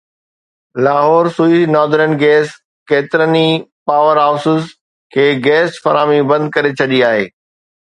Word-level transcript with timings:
Lahore 0.85 1.25
Sui 1.35 1.59
Northern 1.75 2.13
Gas 2.23 2.47
ڪيترن 2.89 3.33
ئي 3.43 3.47
power 3.87 4.15
houses 4.25 4.61
کي 5.13 5.25
گئس 5.45 5.71
فراهمي 5.83 6.21
بند 6.29 6.45
ڪري 6.55 6.71
ڇڏي 6.79 6.99
آهي 7.13 7.25